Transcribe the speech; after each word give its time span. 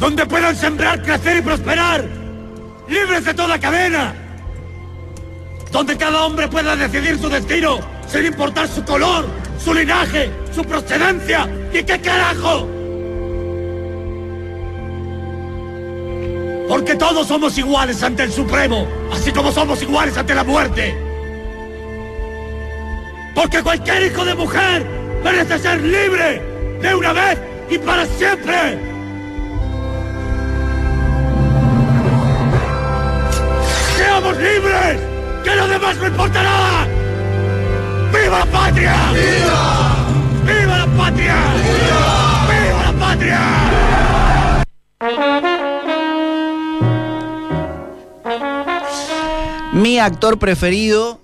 donde 0.00 0.24
puedan 0.24 0.56
sembrar, 0.56 1.02
crecer 1.02 1.36
y 1.36 1.42
prosperar, 1.42 2.04
libres 2.88 3.22
de 3.26 3.34
toda 3.34 3.60
cadena, 3.60 4.14
donde 5.70 5.96
cada 5.96 6.24
hombre 6.24 6.48
pueda 6.48 6.74
decidir 6.74 7.18
su 7.18 7.28
destino 7.28 7.78
sin 8.08 8.24
importar 8.24 8.66
su 8.66 8.82
color, 8.82 9.26
su 9.62 9.74
linaje, 9.74 10.30
su 10.52 10.64
procedencia 10.64 11.46
y 11.72 11.82
qué 11.84 12.00
carajo. 12.00 12.66
Porque 16.66 16.94
todos 16.94 17.26
somos 17.28 17.58
iguales 17.58 18.02
ante 18.02 18.22
el 18.22 18.32
Supremo, 18.32 18.88
así 19.12 19.30
como 19.32 19.52
somos 19.52 19.82
iguales 19.82 20.16
ante 20.16 20.34
la 20.34 20.44
muerte. 20.44 20.96
Porque 23.34 23.62
cualquier 23.62 24.06
hijo 24.06 24.24
de 24.24 24.34
mujer 24.34 24.86
merece 25.22 25.58
ser 25.58 25.80
libre 25.82 26.42
de 26.80 26.94
una 26.94 27.12
vez 27.12 27.38
y 27.68 27.78
para 27.78 28.06
siempre. 28.06 28.99
¡Seamos 34.20 34.36
libres! 34.36 35.00
¡Que 35.42 35.56
lo 35.56 35.66
demás 35.66 35.96
no 35.96 36.06
importa 36.08 36.42
nada! 36.42 36.86
¡Viva 38.12 38.40
la 38.40 38.46
patria! 38.46 38.94
¡Viva! 39.14 40.06
¡Viva 40.44 40.76
la 40.76 40.86
patria! 40.86 41.36
¡Viva! 41.56 42.46
¡Viva 42.50 42.82
la 42.84 42.92
patria! 43.00 43.40
Mi 49.72 49.98
actor 49.98 50.38
preferido. 50.38 51.18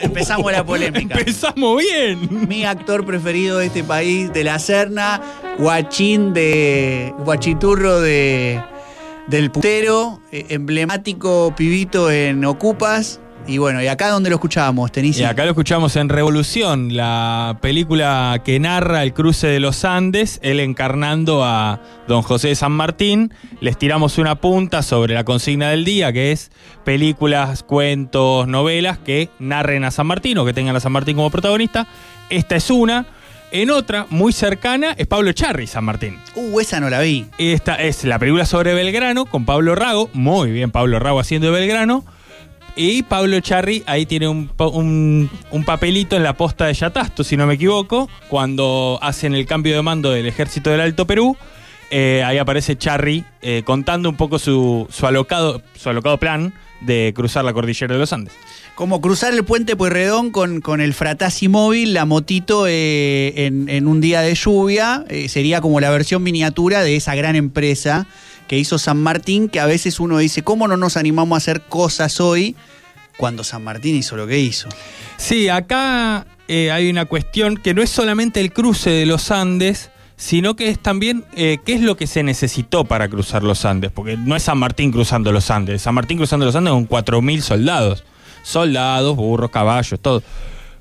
Empezamos 0.00 0.50
la 0.50 0.64
polémica. 0.64 1.18
Empezamos 1.18 1.82
bien. 1.82 2.48
Mi 2.48 2.64
actor 2.64 3.04
preferido 3.04 3.58
de 3.58 3.66
este 3.66 3.84
país, 3.84 4.32
de 4.32 4.44
la 4.44 4.58
Serna, 4.58 5.20
guachín 5.58 6.32
de. 6.32 7.12
guachiturro 7.18 8.00
de. 8.00 8.62
Del 9.26 9.50
putero, 9.50 10.20
eh, 10.32 10.46
emblemático 10.50 11.54
pibito 11.56 12.10
en 12.10 12.44
Ocupas. 12.44 13.20
Y 13.46 13.58
bueno, 13.58 13.82
¿y 13.82 13.86
acá 13.86 14.10
dónde 14.10 14.28
lo 14.30 14.36
escuchábamos, 14.36 14.92
Tenici? 14.92 15.22
Y 15.22 15.24
acá 15.24 15.44
lo 15.44 15.50
escuchamos 15.50 15.96
en 15.96 16.08
Revolución, 16.08 16.94
la 16.94 17.58
película 17.62 18.42
que 18.44 18.60
narra 18.60 19.02
el 19.02 19.14
cruce 19.14 19.46
de 19.46 19.60
los 19.60 19.84
Andes, 19.84 20.38
él 20.42 20.60
encarnando 20.60 21.42
a 21.42 21.80
don 22.06 22.22
José 22.22 22.48
de 22.48 22.54
San 22.54 22.72
Martín. 22.72 23.32
Les 23.60 23.78
tiramos 23.78 24.18
una 24.18 24.36
punta 24.36 24.82
sobre 24.82 25.14
la 25.14 25.24
consigna 25.24 25.70
del 25.70 25.84
día, 25.84 26.12
que 26.12 26.32
es 26.32 26.52
películas, 26.84 27.62
cuentos, 27.62 28.46
novelas 28.46 28.98
que 28.98 29.30
narren 29.38 29.84
a 29.84 29.90
San 29.90 30.06
Martín 30.06 30.36
o 30.38 30.44
que 30.44 30.52
tengan 30.52 30.76
a 30.76 30.80
San 30.80 30.92
Martín 30.92 31.16
como 31.16 31.30
protagonista. 31.30 31.86
Esta 32.28 32.56
es 32.56 32.70
una. 32.70 33.06
En 33.52 33.70
otra, 33.70 34.06
muy 34.10 34.32
cercana, 34.32 34.92
es 34.96 35.06
Pablo 35.08 35.32
Charri, 35.32 35.66
San 35.66 35.84
Martín. 35.84 36.18
Uh, 36.36 36.60
esa 36.60 36.78
no 36.78 36.88
la 36.88 37.00
vi. 37.00 37.26
Esta 37.38 37.74
es 37.76 38.04
la 38.04 38.18
película 38.18 38.46
sobre 38.46 38.74
Belgrano 38.74 39.26
con 39.26 39.44
Pablo 39.44 39.74
Rago. 39.74 40.08
Muy 40.12 40.52
bien, 40.52 40.70
Pablo 40.70 41.00
Rago 41.00 41.18
haciendo 41.18 41.48
de 41.50 41.58
Belgrano. 41.58 42.04
Y 42.76 43.02
Pablo 43.02 43.40
Charri 43.40 43.82
ahí 43.86 44.06
tiene 44.06 44.28
un- 44.28 45.28
un 45.50 45.64
papelito 45.64 46.16
en 46.16 46.22
la 46.22 46.34
posta 46.36 46.66
de 46.66 46.74
Yatasto, 46.74 47.24
si 47.24 47.36
no 47.36 47.44
me 47.46 47.54
equivoco, 47.54 48.08
cuando 48.28 48.98
hacen 49.02 49.34
el 49.34 49.44
cambio 49.46 49.74
de 49.74 49.82
mando 49.82 50.12
del 50.12 50.26
ejército 50.26 50.70
del 50.70 50.80
Alto 50.80 51.06
Perú. 51.06 51.36
eh, 51.92 52.22
ahí 52.24 52.38
aparece 52.38 52.78
Charri 52.78 53.24
eh, 53.42 53.62
contando 53.64 54.08
un 54.08 54.16
poco 54.16 54.38
su, 54.38 54.86
su 54.92 55.06
alocado, 55.08 55.60
su 55.74 55.88
alocado 55.90 56.18
plan 56.18 56.54
de 56.80 57.12
cruzar 57.14 57.44
la 57.44 57.52
cordillera 57.52 57.94
de 57.94 58.00
los 58.00 58.12
Andes. 58.12 58.34
Como 58.74 59.00
cruzar 59.00 59.34
el 59.34 59.44
puente 59.44 59.76
Pueyrredón 59.76 60.30
con, 60.30 60.60
con 60.60 60.80
el 60.80 60.94
Fratasi 60.94 61.48
móvil, 61.48 61.92
la 61.92 62.06
motito 62.06 62.66
eh, 62.66 63.46
en, 63.46 63.68
en 63.68 63.86
un 63.86 64.00
día 64.00 64.22
de 64.22 64.34
lluvia, 64.34 65.04
eh, 65.08 65.28
sería 65.28 65.60
como 65.60 65.80
la 65.80 65.90
versión 65.90 66.22
miniatura 66.22 66.82
de 66.82 66.96
esa 66.96 67.14
gran 67.14 67.36
empresa 67.36 68.06
que 68.48 68.58
hizo 68.58 68.78
San 68.78 68.98
Martín, 68.98 69.48
que 69.48 69.60
a 69.60 69.66
veces 69.66 70.00
uno 70.00 70.18
dice, 70.18 70.42
¿cómo 70.42 70.66
no 70.66 70.76
nos 70.76 70.96
animamos 70.96 71.36
a 71.36 71.38
hacer 71.38 71.62
cosas 71.68 72.20
hoy 72.20 72.56
cuando 73.16 73.44
San 73.44 73.62
Martín 73.62 73.94
hizo 73.96 74.16
lo 74.16 74.26
que 74.26 74.38
hizo? 74.38 74.68
Sí, 75.18 75.48
acá 75.48 76.26
eh, 76.48 76.72
hay 76.72 76.90
una 76.90 77.04
cuestión 77.04 77.56
que 77.56 77.74
no 77.74 77.82
es 77.82 77.90
solamente 77.90 78.40
el 78.40 78.52
cruce 78.52 78.90
de 78.90 79.06
los 79.06 79.30
Andes, 79.30 79.90
sino 80.20 80.54
que 80.54 80.68
es 80.68 80.78
también 80.78 81.24
eh, 81.34 81.58
qué 81.64 81.72
es 81.72 81.80
lo 81.80 81.96
que 81.96 82.06
se 82.06 82.22
necesitó 82.22 82.84
para 82.84 83.08
cruzar 83.08 83.42
los 83.42 83.64
Andes, 83.64 83.90
porque 83.90 84.18
no 84.18 84.36
es 84.36 84.42
San 84.42 84.58
Martín 84.58 84.92
cruzando 84.92 85.32
los 85.32 85.50
Andes, 85.50 85.80
San 85.80 85.94
Martín 85.94 86.18
cruzando 86.18 86.44
los 86.44 86.54
Andes 86.54 86.74
con 86.74 86.86
4.000 86.86 87.40
soldados, 87.40 88.04
soldados, 88.42 89.16
burros, 89.16 89.50
caballos, 89.50 89.98
todo. 89.98 90.22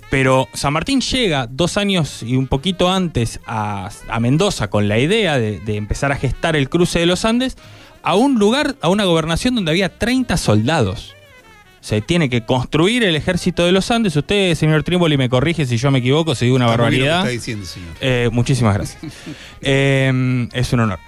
Pero 0.09 0.49
San 0.53 0.73
Martín 0.73 0.99
llega 0.99 1.47
dos 1.47 1.78
años 1.78 2.22
y 2.22 2.35
un 2.35 2.47
poquito 2.47 2.91
antes 2.91 3.39
a, 3.45 3.89
a 4.09 4.19
Mendoza 4.19 4.69
con 4.69 4.89
la 4.89 4.99
idea 4.99 5.39
de, 5.39 5.61
de 5.61 5.78
empezar 5.78 6.11
a 6.11 6.17
gestar 6.17 6.57
el 6.57 6.67
cruce 6.67 6.99
de 6.99 7.05
los 7.05 7.23
Andes 7.23 7.55
a 8.03 8.16
un 8.16 8.39
lugar, 8.39 8.75
a 8.81 8.89
una 8.89 9.05
gobernación 9.05 9.55
donde 9.55 9.72
había 9.72 9.97
30 9.97 10.35
soldados. 10.35 11.16
Se 11.81 12.01
tiene 12.01 12.29
que 12.29 12.45
construir 12.45 13.03
el 13.03 13.16
ejército 13.16 13.66
de 13.66 13.72
los 13.72 13.90
Andes. 13.91 14.16
Usted, 14.16 14.53
señor 14.56 14.84
Trímboli, 14.84 15.17
me 15.17 15.29
corrige 15.29 15.66
si 15.66 15.78
yo 15.78 15.91
me 15.91 16.00
equivoco, 16.00 16.35
si 16.35 16.45
digo 16.45 16.56
una 16.57 16.66
Está 16.66 16.78
barbaridad. 16.78 17.19
está 17.19 17.29
diciendo, 17.29 17.66
señor. 17.66 17.90
Eh, 18.01 18.29
muchísimas 18.31 18.73
gracias. 18.75 19.01
Eh, 19.62 20.47
es 20.53 20.73
un 20.73 20.79
honor. 20.81 21.00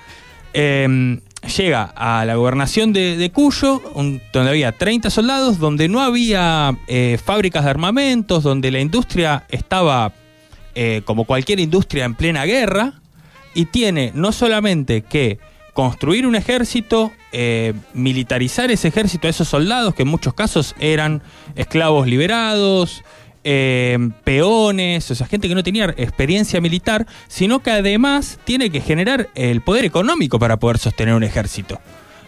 Eh, 0.54 1.20
llega 1.58 1.84
a 1.96 2.26
la 2.26 2.36
gobernación 2.36 2.94
de, 2.94 3.18
de 3.18 3.32
Cuyo, 3.32 3.82
un- 3.96 4.22
donde 4.34 4.52
había 4.52 4.72
30 4.74 5.09
soldados, 5.09 5.59
donde 5.59 5.88
no 5.88 6.02
había 6.02 6.78
eh, 6.88 7.18
fábricas 7.24 7.64
de 7.64 7.70
armamentos, 7.70 8.44
donde 8.44 8.70
la 8.72 8.80
industria 8.80 9.46
estaba 9.50 10.14
eh, 10.76 11.02
como 11.06 11.26
cualquier 11.26 11.59
industria 11.59 12.06
en 12.06 12.16
plena 12.16 12.46
guerra, 12.46 12.94
y 13.53 13.66
tiene 13.66 14.12
no 14.14 14.32
solamente 14.32 15.02
que 15.02 15.40
construir 15.81 16.28
un 16.28 16.36
ejército, 16.36 17.12
eh, 17.31 17.74
militarizar 17.96 18.69
ese 18.69 18.90
ejército 18.90 19.28
esos 19.28 19.47
soldados, 19.47 19.96
que 19.96 20.03
en 20.03 20.09
muchos 20.09 20.36
casos 20.36 20.75
eran 20.80 21.24
esclavos 21.56 22.06
liberados, 22.06 23.03
eh, 23.44 23.97
peones, 24.24 25.09
o 25.09 25.16
sea, 25.16 25.25
gente 25.25 25.47
que 25.47 25.56
no 25.56 25.64
tenía 25.64 25.86
experiencia 25.97 26.62
militar, 26.62 27.08
sino 27.28 27.64
que 27.64 27.72
además 27.72 28.38
tiene 28.44 28.70
que 28.70 28.80
generar 28.80 29.30
el 29.34 29.62
poder 29.62 29.84
económico 29.84 30.38
para 30.38 30.58
poder 30.58 30.78
sostener 30.78 31.16
un 31.16 31.24
ejército. 31.24 31.80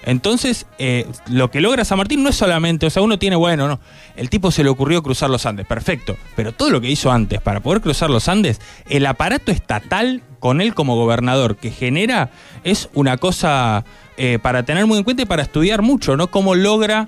Entonces, 0.06 0.66
eh, 0.80 1.08
lo 1.28 1.50
que 1.50 1.62
logra 1.62 1.86
San 1.86 1.98
Martín 1.98 2.24
no 2.24 2.30
es 2.30 2.36
solamente, 2.36 2.86
o 2.86 2.90
sea, 2.90 3.02
uno 3.02 3.18
tiene, 3.20 3.36
bueno, 3.36 3.68
no, 3.68 3.80
el 4.16 4.30
tipo 4.30 4.52
se 4.52 4.64
le 4.64 4.70
ocurrió 4.70 5.02
cruzar 5.02 5.30
los 5.30 5.46
Andes, 5.46 5.66
perfecto, 5.66 6.18
pero 6.36 6.52
todo 6.52 6.70
lo 6.70 6.82
que 6.82 6.90
hizo 6.90 7.12
antes 7.12 7.42
para 7.42 7.62
poder 7.62 7.82
cruzar 7.82 8.10
los 8.10 8.28
Andes, 8.28 8.60
el 8.90 9.06
aparato 9.06 9.52
estatal 9.52 10.22
con 10.40 10.60
él 10.60 10.74
como 10.74 10.96
gobernador 10.96 11.56
que 11.56 11.72
genera 11.72 12.32
es 12.64 12.90
una 12.94 13.18
cosa 13.18 13.86
eh, 14.18 14.40
para 14.42 14.64
tener 14.64 14.86
muy 14.86 14.98
en 14.98 15.04
cuenta 15.04 15.24
y 15.24 15.26
para 15.26 15.44
estudiar 15.44 15.82
mucho, 15.82 16.18
¿no? 16.18 16.28
Cómo 16.28 16.54
logra 16.54 17.08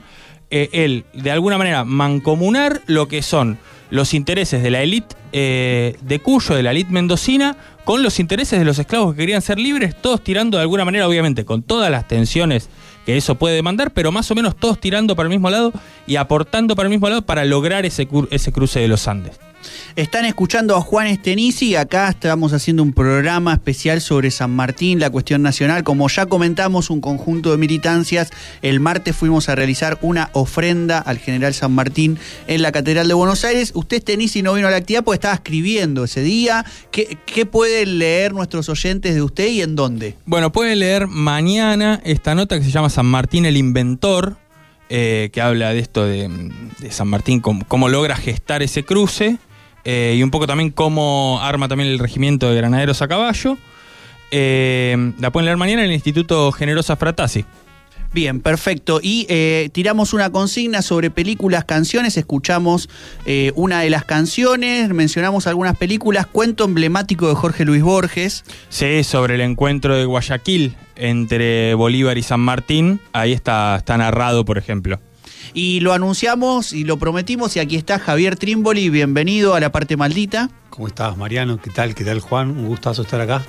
eh, 0.52 0.70
él, 0.72 1.06
de 1.14 1.32
alguna 1.32 1.58
manera, 1.58 1.84
mancomunar 1.84 2.82
lo 2.86 3.08
que 3.08 3.22
son 3.22 3.58
los 3.90 4.14
intereses 4.14 4.64
de 4.64 4.72
la 4.72 4.82
élite 4.82 5.16
eh, 5.32 5.98
de 6.02 6.20
Cuyo, 6.20 6.56
de 6.56 6.64
la 6.64 6.72
élite 6.72 6.92
mendocina, 6.92 7.58
con 7.84 8.04
los 8.04 8.20
intereses 8.20 8.58
de 8.58 8.66
los 8.66 8.80
esclavos 8.80 9.14
que 9.14 9.22
querían 9.22 9.42
ser 9.42 9.60
libres, 9.60 10.00
todos 10.00 10.24
tirando 10.24 10.58
de 10.58 10.62
alguna 10.62 10.86
manera, 10.86 11.08
obviamente, 11.08 11.46
con 11.46 11.62
todas 11.62 11.92
las 11.92 12.08
tensiones 12.08 12.70
que 13.06 13.18
eso 13.18 13.36
puede 13.36 13.56
demandar, 13.56 13.92
pero 13.92 14.12
más 14.12 14.30
o 14.32 14.36
menos 14.36 14.56
todos 14.56 14.80
tirando 14.80 15.16
para 15.16 15.28
el 15.28 15.32
mismo 15.32 15.50
lado 15.50 15.72
y 16.08 16.16
aportando 16.16 16.76
para 16.76 16.88
el 16.88 16.92
mismo 16.92 17.08
lado 17.10 17.22
para 17.22 17.46
lograr 17.46 17.86
ese, 17.86 18.08
ese 18.32 18.52
cruce 18.52 18.80
de 18.80 18.88
los 18.88 19.08
Andes. 19.08 19.40
Están 19.96 20.26
escuchando 20.26 20.76
a 20.76 20.82
Juan 20.82 21.08
Estenici, 21.08 21.76
acá 21.76 22.10
estamos 22.10 22.54
haciendo 22.54 22.84
un 22.84 22.94
programa 22.94 23.54
especial 23.54 24.02
sobre 24.02 24.32
San 24.32 24.52
Martín, 24.52 25.00
la 25.00 25.10
cuestión 25.10 25.42
nacional. 25.42 25.84
Como 25.84 26.08
ya 26.10 26.26
comentamos, 26.26 26.90
un 26.90 27.02
conjunto 27.02 27.52
de 27.52 27.58
militancias, 27.58 28.30
el 28.62 28.80
martes 28.80 29.16
fuimos 29.16 29.50
a 29.50 29.56
realizar 29.56 29.98
una 30.02 30.30
ofrenda 30.34 31.00
al 31.00 31.18
general 31.18 31.54
San 31.54 31.72
Martín 31.72 32.18
en 32.48 32.62
la 32.62 32.72
Catedral 32.72 33.08
de 33.08 33.14
Buenos 33.14 33.46
Aires. 33.46 33.72
Usted, 33.74 33.98
Estenici, 33.98 34.42
no 34.42 34.54
vino 34.54 34.68
a 34.68 34.72
la 34.72 34.78
actividad 34.78 35.04
porque 35.04 35.16
estaba 35.16 35.36
escribiendo 35.36 36.04
ese 36.04 36.22
día. 36.22 36.66
¿Qué, 36.92 37.18
qué 37.26 37.46
pueden 37.46 38.00
leer 38.00 38.34
nuestros 38.34 38.70
oyentes 38.70 39.16
de 39.16 39.22
usted 39.22 39.48
y 39.48 39.62
en 39.62 39.76
dónde? 39.76 40.16
Bueno, 40.26 40.52
pueden 40.52 40.80
leer 40.80 41.08
mañana 41.08 42.02
esta 42.04 42.36
nota 42.36 42.58
que 42.58 42.66
se 42.66 42.72
llama 42.72 42.90
San 42.90 43.06
Martín 43.06 43.46
el 43.46 43.58
Inventor, 43.58 44.38
eh, 44.90 45.30
que 45.34 45.42
habla 45.42 45.74
de 45.74 45.80
esto 45.80 46.06
de, 46.06 46.30
de 46.80 46.92
San 46.92 47.08
Martín, 47.08 47.40
cómo, 47.40 47.66
cómo 47.68 47.90
logra 47.90 48.16
gestar 48.16 48.62
ese 48.62 48.84
cruce, 48.84 49.38
eh, 49.86 50.16
y 50.18 50.24
un 50.24 50.32
poco 50.32 50.48
también 50.48 50.72
cómo 50.72 51.40
arma 51.42 51.68
también 51.68 51.90
el 51.90 52.00
regimiento 52.00 52.50
de 52.50 52.56
granaderos 52.56 53.02
a 53.02 53.08
caballo. 53.08 53.58
Eh, 54.32 55.14
la 55.20 55.32
pueden 55.32 55.46
leer 55.46 55.58
mañana 55.58 55.84
en 55.84 55.90
el 55.90 55.94
Instituto 55.94 56.52
Generosa 56.52 56.96
Fratasi. 56.96 57.46
Bien, 58.16 58.40
perfecto. 58.40 59.02
Y 59.04 59.26
eh, 59.28 59.70
tiramos 59.74 60.14
una 60.14 60.30
consigna 60.30 60.82
sobre 60.82 61.12
películas, 61.12 61.66
canciones. 61.66 62.16
Escuchamos 62.16 62.90
eh, 63.26 63.52
una 63.56 63.82
de 63.82 63.90
las 63.90 64.06
canciones, 64.06 64.88
mencionamos 64.90 65.48
algunas 65.48 65.78
películas. 65.78 66.26
Cuento 66.26 66.64
emblemático 66.64 67.28
de 67.28 67.36
Jorge 67.36 67.66
Luis 67.66 67.84
Borges. 67.84 68.46
Sí, 68.70 69.04
sobre 69.04 69.36
el 69.36 69.42
encuentro 69.42 69.98
de 69.98 70.06
Guayaquil 70.06 70.78
entre 70.96 71.74
Bolívar 71.74 72.18
y 72.18 72.24
San 72.24 72.40
Martín. 72.40 73.02
Ahí 73.12 73.34
está, 73.34 73.76
está 73.76 73.98
narrado, 73.98 74.46
por 74.46 74.58
ejemplo. 74.58 74.98
Y 75.54 75.80
lo 75.80 75.94
anunciamos 75.94 76.74
y 76.74 76.84
lo 76.84 76.98
prometimos. 76.98 77.56
Y 77.56 77.60
aquí 77.60 77.76
está 77.76 78.00
Javier 78.00 78.36
Trimboli. 78.36 78.90
Bienvenido 78.90 79.56
a 79.56 79.60
la 79.60 79.72
parte 79.72 79.98
maldita. 79.98 80.50
¿Cómo 80.70 80.88
estás, 80.88 81.18
Mariano? 81.18 81.60
¿Qué 81.62 81.70
tal? 81.70 81.96
¿Qué 81.96 82.04
tal, 82.04 82.20
Juan? 82.20 82.52
Un 82.52 82.68
gustazo 82.68 83.04
estar 83.04 83.22
acá. 83.22 83.46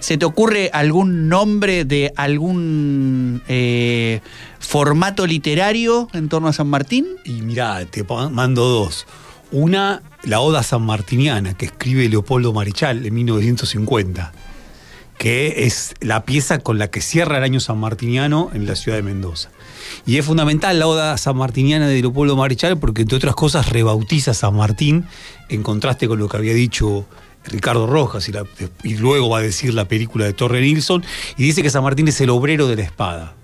¿Se 0.00 0.18
te 0.18 0.26
ocurre 0.26 0.70
algún 0.74 1.30
nombre 1.30 1.86
de 1.86 2.12
algún 2.16 3.42
eh, 3.48 4.20
formato 4.58 5.26
literario 5.26 6.08
en 6.12 6.28
torno 6.28 6.48
a 6.48 6.52
San 6.52 6.66
Martín? 6.68 7.06
Y 7.24 7.40
mirá, 7.40 7.84
te 7.86 8.04
mando 8.30 8.68
dos. 8.68 9.06
Una, 9.50 10.02
la 10.24 10.40
Oda 10.40 10.62
Sanmartiniana, 10.62 11.54
que 11.54 11.66
escribe 11.66 12.08
Leopoldo 12.08 12.52
Marichal 12.52 13.06
en 13.06 13.14
1950, 13.14 14.32
que 15.24 15.64
es 15.64 15.94
la 16.00 16.26
pieza 16.26 16.58
con 16.58 16.76
la 16.76 16.88
que 16.88 17.00
cierra 17.00 17.38
el 17.38 17.44
año 17.44 17.58
sanmartiniano 17.58 18.50
en 18.52 18.66
la 18.66 18.76
ciudad 18.76 18.98
de 18.98 19.02
Mendoza. 19.02 19.48
Y 20.04 20.18
es 20.18 20.26
fundamental 20.26 20.78
la 20.78 20.86
Oda 20.86 21.16
Sanmartiniana 21.16 21.88
de 21.88 21.98
Leopoldo 22.02 22.36
Marichal 22.36 22.76
porque, 22.76 23.00
entre 23.00 23.16
otras 23.16 23.34
cosas, 23.34 23.70
rebautiza 23.70 24.32
a 24.32 24.34
San 24.34 24.54
Martín 24.54 25.06
en 25.48 25.62
contraste 25.62 26.08
con 26.08 26.18
lo 26.18 26.28
que 26.28 26.36
había 26.36 26.52
dicho 26.52 27.06
Ricardo 27.46 27.86
Rojas 27.86 28.28
y, 28.28 28.32
y 28.86 28.98
luego 28.98 29.30
va 29.30 29.38
a 29.38 29.40
decir 29.40 29.72
la 29.72 29.88
película 29.88 30.26
de 30.26 30.34
Torre 30.34 30.60
Nilsson 30.60 31.02
y 31.38 31.42
dice 31.42 31.62
que 31.62 31.70
San 31.70 31.84
Martín 31.84 32.06
es 32.06 32.20
el 32.20 32.28
obrero 32.28 32.68
de 32.68 32.76
la 32.76 32.82
espada, 32.82 33.34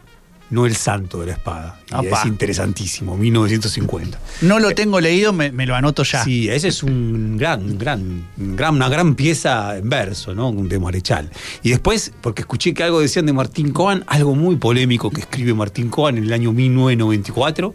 no 0.51 0.67
el 0.67 0.77
santo 0.77 1.21
de 1.21 1.27
la 1.27 1.33
espada. 1.33 1.81
Y 2.03 2.07
es 2.07 2.25
interesantísimo, 2.25 3.17
1950. 3.17 4.19
No 4.43 4.59
lo 4.59 4.73
tengo 4.73 5.01
leído, 5.01 5.33
me, 5.33 5.53
me 5.53 5.67
lo 5.67 5.75
anoto 5.75 6.03
ya. 6.03 6.25
Sí, 6.25 6.49
ese 6.49 6.69
es 6.69 6.83
un 6.83 7.37
gran, 7.37 7.79
gran, 7.79 8.27
gran, 8.37 8.75
una 8.75 8.89
gran 8.89 9.15
pieza 9.15 9.77
en 9.77 9.89
verso, 9.89 10.35
¿no? 10.35 10.53
De 10.53 10.79
Marechal. 10.79 11.31
Y 11.63 11.71
después, 11.71 12.13
porque 12.21 12.43
escuché 12.43 12.75
que 12.75 12.83
algo 12.83 13.01
decían 13.01 13.27
de 13.27 13.33
Martín 13.33 13.73
Coan, 13.73 14.05
algo 14.07 14.35
muy 14.35 14.57
polémico 14.57 15.11
que 15.11 15.21
escribe 15.21 15.55
Martín 15.55 15.89
Coan 15.89 16.19
en 16.19 16.25
el 16.25 16.33
año 16.33 16.53
1994, 16.53 17.73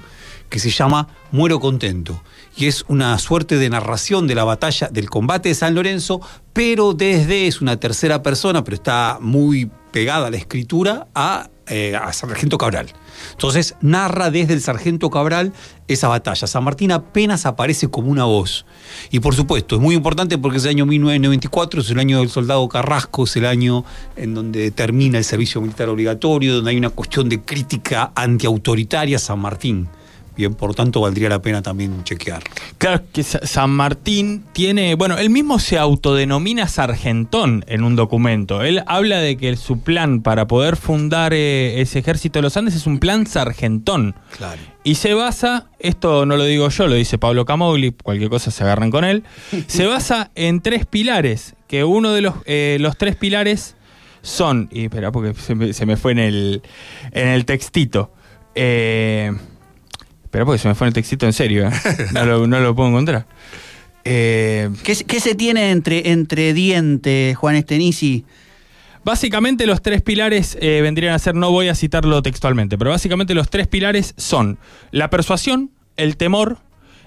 que 0.49 0.59
se 0.59 0.69
llama 0.69 1.07
Muero 1.31 1.59
contento. 1.59 2.21
Y 2.57 2.67
es 2.67 2.85
una 2.87 3.17
suerte 3.19 3.57
de 3.57 3.69
narración 3.69 4.27
de 4.27 4.35
la 4.35 4.43
batalla, 4.43 4.89
del 4.89 5.09
combate 5.09 5.49
de 5.49 5.55
San 5.55 5.75
Lorenzo, 5.75 6.21
pero 6.53 6.93
desde, 6.93 7.47
es 7.47 7.61
una 7.61 7.77
tercera 7.79 8.21
persona, 8.21 8.63
pero 8.63 8.75
está 8.75 9.17
muy 9.19 9.69
pegada 9.95 10.29
la 10.29 10.35
escritura, 10.35 11.07
a, 11.15 11.49
eh, 11.67 11.95
a 11.95 12.11
Sargento 12.11 12.57
Cabral. 12.57 12.87
Entonces 13.31 13.75
narra 13.79 14.29
desde 14.29 14.51
el 14.51 14.59
Sargento 14.59 15.09
Cabral 15.09 15.53
esa 15.87 16.09
batalla. 16.09 16.47
San 16.47 16.65
Martín 16.65 16.91
apenas 16.91 17.45
aparece 17.45 17.87
como 17.87 18.09
una 18.09 18.25
voz. 18.25 18.65
Y 19.09 19.21
por 19.21 19.35
supuesto, 19.35 19.77
es 19.77 19.81
muy 19.81 19.95
importante 19.95 20.37
porque 20.37 20.57
es 20.57 20.65
el 20.65 20.71
año 20.71 20.85
1994, 20.85 21.79
es 21.79 21.89
el 21.91 21.99
año 21.99 22.19
del 22.19 22.29
soldado 22.29 22.67
Carrasco, 22.67 23.23
es 23.23 23.37
el 23.37 23.45
año 23.45 23.85
en 24.17 24.33
donde 24.33 24.69
termina 24.71 25.17
el 25.17 25.23
servicio 25.23 25.61
militar 25.61 25.87
obligatorio, 25.87 26.55
donde 26.55 26.71
hay 26.71 26.77
una 26.77 26.89
cuestión 26.89 27.29
de 27.29 27.39
crítica 27.39 28.11
antiautoritaria 28.15 29.15
a 29.15 29.19
San 29.21 29.39
Martín. 29.39 29.87
Bien, 30.35 30.53
por 30.53 30.75
tanto, 30.75 31.01
valdría 31.01 31.29
la 31.29 31.41
pena 31.41 31.61
también 31.61 32.03
chequear. 32.03 32.43
Claro 32.77 33.03
que 33.13 33.23
Sa- 33.23 33.45
San 33.45 33.69
Martín 33.71 34.43
tiene, 34.53 34.95
bueno, 34.95 35.17
él 35.17 35.29
mismo 35.29 35.59
se 35.59 35.77
autodenomina 35.77 36.67
sargentón 36.67 37.63
en 37.67 37.83
un 37.83 37.95
documento. 37.95 38.61
Él 38.61 38.83
habla 38.85 39.19
de 39.19 39.37
que 39.37 39.55
su 39.55 39.79
plan 39.81 40.21
para 40.21 40.47
poder 40.47 40.75
fundar 40.75 41.33
eh, 41.33 41.79
ese 41.79 41.99
ejército 41.99 42.39
de 42.39 42.43
los 42.43 42.57
Andes 42.57 42.75
es 42.75 42.85
un 42.85 42.99
plan 42.99 43.25
sargentón. 43.27 44.15
Claro. 44.35 44.61
Y 44.83 44.95
se 44.95 45.13
basa, 45.13 45.67
esto 45.79 46.25
no 46.25 46.35
lo 46.37 46.43
digo 46.43 46.67
yo, 46.69 46.87
lo 46.87 46.95
dice 46.95 47.17
Pablo 47.17 47.45
Camogli, 47.45 47.91
cualquier 47.91 48.29
cosa 48.29 48.51
se 48.51 48.63
agarran 48.63 48.91
con 48.91 49.03
él, 49.05 49.23
se 49.67 49.85
basa 49.87 50.31
en 50.35 50.59
tres 50.61 50.85
pilares, 50.85 51.55
que 51.67 51.83
uno 51.85 52.11
de 52.11 52.21
los, 52.21 52.35
eh, 52.45 52.77
los 52.81 52.97
tres 52.97 53.15
pilares 53.15 53.75
son, 54.21 54.67
y 54.71 54.83
espera 54.85 55.11
porque 55.11 55.33
se 55.39 55.55
me, 55.55 55.71
se 55.73 55.85
me 55.85 55.97
fue 55.97 56.11
en 56.11 56.19
el, 56.19 56.61
en 57.13 57.27
el 57.29 57.45
textito, 57.45 58.11
eh, 58.53 59.31
espera 60.35 60.45
porque 60.45 60.59
se 60.59 60.67
me 60.67 60.75
fue 60.75 60.85
en 60.87 60.89
el 60.89 60.93
textito 60.93 61.25
en 61.25 61.33
serio, 61.33 61.67
eh, 61.67 61.71
no, 62.13 62.25
lo, 62.25 62.47
no 62.47 62.59
lo 62.59 62.75
puedo 62.75 62.89
encontrar. 62.89 63.25
Eh, 64.03 64.69
¿Qué, 64.83 64.93
se- 64.95 65.05
qué 65.05 65.19
se 65.19 65.33
tiene 65.35 65.71
entre, 65.71 66.11
entre 66.11 66.53
dientes, 66.53 67.35
Juan 67.37 67.55
Estenici? 67.55 68.25
Básicamente 69.03 69.65
los 69.67 69.81
tres 69.81 70.01
pilares 70.01 70.57
eh, 70.59 70.81
vendrían 70.81 71.13
a 71.13 71.19
ser, 71.19 71.35
no 71.35 71.51
voy 71.51 71.67
a 71.69 71.75
citarlo 71.75 72.21
textualmente, 72.21 72.77
pero 72.77 72.89
básicamente 72.91 73.33
los 73.35 73.49
tres 73.49 73.67
pilares 73.67 74.13
son 74.17 74.57
la 74.91 75.09
persuasión, 75.09 75.69
el 75.95 76.17
temor 76.17 76.57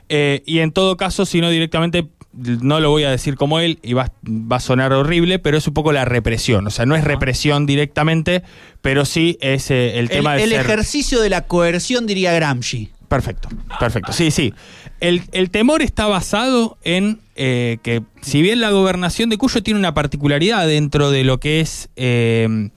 eh, 0.08 0.42
y 0.46 0.60
en 0.60 0.72
todo 0.72 0.96
caso, 0.96 1.26
si 1.26 1.40
no 1.40 1.50
directamente, 1.50 2.06
no 2.32 2.78
lo 2.80 2.90
voy 2.90 3.02
a 3.02 3.10
decir 3.10 3.34
como 3.34 3.58
él 3.58 3.78
y 3.82 3.92
va, 3.94 4.12
va 4.24 4.56
a 4.56 4.60
sonar 4.60 4.92
horrible, 4.92 5.38
pero 5.40 5.58
es 5.58 5.66
un 5.66 5.74
poco 5.74 5.92
la 5.92 6.04
represión. 6.04 6.66
O 6.68 6.70
sea, 6.70 6.86
no 6.86 6.94
es 6.94 7.02
represión 7.04 7.66
directamente, 7.66 8.42
pero 8.80 9.04
sí 9.04 9.36
es 9.40 9.70
eh, 9.72 9.94
el 9.98 10.04
El, 10.04 10.08
tema 10.08 10.34
de 10.36 10.44
el 10.44 10.50
ser- 10.50 10.60
ejercicio 10.60 11.20
de 11.20 11.30
la 11.30 11.42
coerción, 11.46 12.06
diría 12.06 12.32
Gramsci. 12.32 12.90
Perfecto, 13.08 13.48
perfecto. 13.80 14.12
Sí, 14.12 14.30
sí. 14.30 14.52
El, 15.00 15.22
el 15.32 15.50
temor 15.50 15.80
está 15.80 16.06
basado 16.06 16.76
en 16.84 17.20
eh, 17.36 17.78
que, 17.82 18.02
si 18.20 18.42
bien 18.42 18.60
la 18.60 18.70
gobernación 18.70 19.30
de 19.30 19.38
Cuyo 19.38 19.62
tiene 19.62 19.80
una 19.80 19.94
particularidad 19.94 20.66
dentro 20.66 21.10
de 21.10 21.24
lo 21.24 21.40
que 21.40 21.60
es 21.60 21.88
eh, 21.96 22.68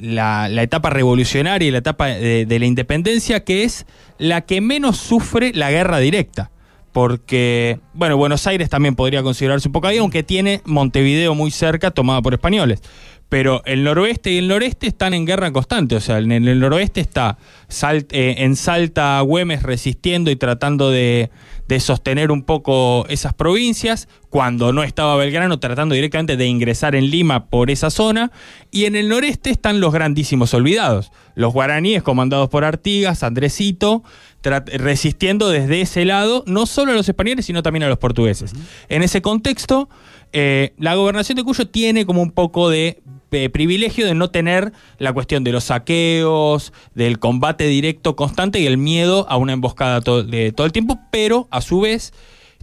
la, 0.00 0.48
etapa 0.62 0.88
revolucionaria 0.88 1.68
y 1.68 1.70
la 1.70 1.78
etapa 1.78 2.06
de, 2.06 2.46
de 2.46 2.58
la 2.58 2.64
independencia, 2.64 3.44
que 3.44 3.64
es 3.64 3.84
la 4.18 4.40
que 4.42 4.62
menos 4.62 4.96
sufre 4.96 5.52
la 5.52 5.70
guerra 5.70 5.98
directa. 5.98 6.50
Porque, 6.92 7.78
bueno, 7.92 8.16
Buenos 8.16 8.46
Aires 8.46 8.70
también 8.70 8.96
podría 8.96 9.22
considerarse 9.22 9.68
un 9.68 9.72
poco 9.72 9.86
ahí, 9.86 9.98
aunque 9.98 10.22
tiene 10.22 10.62
Montevideo 10.64 11.34
muy 11.34 11.50
cerca, 11.50 11.90
tomada 11.90 12.22
por 12.22 12.32
españoles. 12.32 12.82
Pero 13.28 13.62
el 13.66 13.84
noroeste 13.84 14.32
y 14.32 14.38
el 14.38 14.48
noreste 14.48 14.86
están 14.86 15.12
en 15.12 15.26
guerra 15.26 15.52
constante. 15.52 15.94
O 15.96 16.00
sea, 16.00 16.18
en 16.18 16.32
el 16.32 16.60
noroeste 16.60 17.00
está 17.02 17.36
Sal- 17.68 18.06
eh, 18.10 18.36
en 18.38 18.56
Salta 18.56 19.20
Güemes 19.20 19.62
resistiendo 19.62 20.30
y 20.30 20.36
tratando 20.36 20.90
de, 20.90 21.30
de 21.68 21.80
sostener 21.80 22.30
un 22.30 22.42
poco 22.42 23.04
esas 23.10 23.34
provincias. 23.34 24.08
Cuando 24.30 24.72
no 24.72 24.82
estaba 24.82 25.16
Belgrano, 25.16 25.58
tratando 25.60 25.94
directamente 25.94 26.38
de 26.38 26.46
ingresar 26.46 26.94
en 26.94 27.10
Lima 27.10 27.46
por 27.50 27.70
esa 27.70 27.90
zona. 27.90 28.32
Y 28.70 28.86
en 28.86 28.96
el 28.96 29.10
noreste 29.10 29.50
están 29.50 29.80
los 29.80 29.92
grandísimos 29.92 30.54
olvidados. 30.54 31.12
Los 31.34 31.52
guaraníes 31.52 32.02
comandados 32.02 32.48
por 32.48 32.64
Artigas, 32.64 33.22
Andresito, 33.22 34.02
resistiendo 34.42 35.50
desde 35.50 35.82
ese 35.82 36.04
lado, 36.06 36.44
no 36.46 36.64
solo 36.64 36.92
a 36.92 36.94
los 36.94 37.08
españoles, 37.08 37.44
sino 37.44 37.62
también 37.62 37.82
a 37.82 37.88
los 37.88 37.98
portugueses. 37.98 38.52
En 38.88 39.02
ese 39.02 39.20
contexto, 39.20 39.88
eh, 40.32 40.72
la 40.78 40.94
gobernación 40.94 41.36
de 41.36 41.44
Cuyo 41.44 41.68
tiene 41.68 42.06
como 42.06 42.22
un 42.22 42.30
poco 42.30 42.70
de 42.70 43.02
eh, 43.30 43.48
privilegio 43.50 44.06
de 44.06 44.14
no 44.14 44.30
tener 44.30 44.72
la 44.98 45.12
cuestión 45.12 45.44
de 45.44 45.52
los 45.52 45.64
saqueos, 45.64 46.72
del 46.94 47.18
combate 47.18 47.64
directo 47.64 48.16
constante 48.16 48.60
y 48.60 48.66
el 48.66 48.78
miedo 48.78 49.26
a 49.28 49.36
una 49.36 49.52
emboscada 49.52 50.00
de 50.00 50.52
todo 50.52 50.66
el 50.66 50.72
tiempo, 50.72 50.98
pero 51.10 51.48
a 51.50 51.60
su 51.60 51.80
vez 51.80 52.12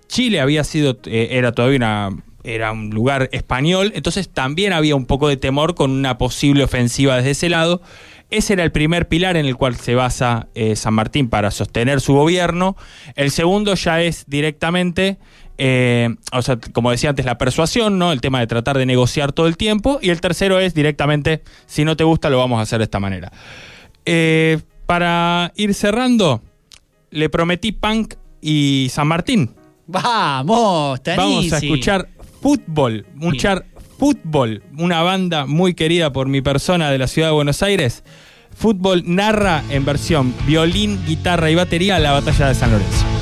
Chile 0.08 0.40
había 0.40 0.64
sido, 0.64 0.98
eh, 1.06 1.30
era 1.32 1.52
todavía 1.52 1.78
una, 1.78 2.10
era 2.44 2.72
un 2.72 2.90
lugar 2.90 3.30
español, 3.32 3.92
entonces 3.96 4.30
también 4.30 4.74
había 4.74 4.96
un 4.96 5.06
poco 5.06 5.28
de 5.28 5.38
temor 5.38 5.76
con 5.76 5.92
una 5.92 6.18
posible 6.18 6.64
ofensiva 6.64 7.18
desde 7.18 7.32
ese 7.32 7.50
lado. 7.50 7.82
Ese 8.32 8.54
era 8.54 8.64
el 8.64 8.72
primer 8.72 9.08
pilar 9.08 9.38
en 9.38 9.46
el 9.46 9.56
cual 9.56 9.76
se 9.76 9.94
basa 9.94 10.48
eh, 10.56 10.76
San 10.76 10.96
Martín 10.96 11.30
para 11.30 11.52
sostener 11.52 12.02
su 12.02 12.14
gobierno. 12.14 12.76
El 13.16 13.30
segundo 13.32 13.76
ya 13.76 14.02
es 14.02 14.26
directamente, 14.28 15.18
eh, 15.58 16.16
o 16.32 16.42
sea, 16.42 16.58
como 16.58 16.92
decía 16.92 17.10
antes, 17.10 17.26
la 17.26 17.38
persuasión, 17.38 17.98
¿no? 17.98 18.12
El 18.12 18.22
tema 18.22 18.40
de 18.40 18.48
tratar 18.48 18.78
de 18.78 18.86
negociar 18.86 19.32
todo 19.32 19.48
el 19.48 19.58
tiempo. 19.58 20.00
Y 20.02 20.10
el 20.10 20.22
tercero 20.22 20.60
es 20.60 20.74
directamente, 20.74 21.44
si 21.66 21.86
no 21.86 21.96
te 21.96 22.04
gusta, 22.04 22.30
lo 22.30 22.38
vamos 22.38 22.60
a 22.60 22.64
hacer 22.64 22.80
de 22.80 22.86
esta 22.86 23.00
manera. 23.00 23.32
Eh, 24.06 24.60
para 24.86 25.52
ir 25.56 25.74
cerrando, 25.74 26.42
le 27.12 27.30
prometí 27.30 27.72
Punk 27.72 28.16
y 28.42 28.88
San 28.92 29.08
Martín. 29.08 29.56
Vamos, 29.88 30.44
Vamos 30.46 31.00
a 31.00 31.04
Tanisi. 31.04 31.56
escuchar 31.68 32.10
fútbol, 32.42 33.06
escuchar 33.20 33.66
fútbol, 33.98 34.64
una 34.78 35.02
banda 35.04 35.46
muy 35.46 35.74
querida 35.74 36.12
por 36.12 36.28
mi 36.28 36.42
persona 36.42 36.90
de 36.92 36.98
la 36.98 37.08
ciudad 37.08 37.30
de 37.30 37.34
Buenos 37.34 37.64
Aires. 37.64 38.04
Fútbol 38.56 39.04
narra 39.06 39.64
en 39.70 39.86
versión 39.86 40.34
violín, 40.48 41.04
guitarra 41.06 41.50
y 41.52 41.56
batería 41.56 42.00
la 42.00 42.12
batalla 42.14 42.48
de 42.48 42.56
San 42.56 42.72
Lorenzo. 42.72 43.15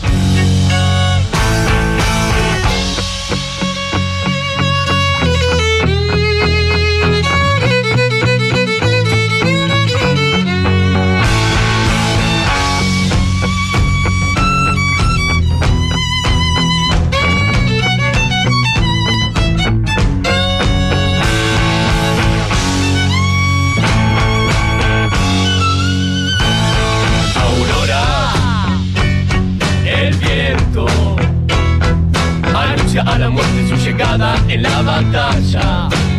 en 34.53 34.61
la 34.61 34.81
batalla. 34.83 36.12